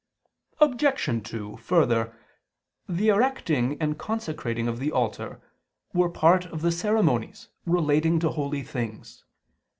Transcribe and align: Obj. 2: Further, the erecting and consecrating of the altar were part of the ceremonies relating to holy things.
Obj. 0.59 1.23
2: 1.29 1.57
Further, 1.57 2.11
the 2.89 3.09
erecting 3.09 3.79
and 3.79 3.99
consecrating 3.99 4.67
of 4.67 4.79
the 4.79 4.91
altar 4.91 5.39
were 5.93 6.09
part 6.09 6.45
of 6.47 6.63
the 6.63 6.71
ceremonies 6.71 7.49
relating 7.67 8.17
to 8.21 8.29
holy 8.29 8.63
things. 8.63 9.23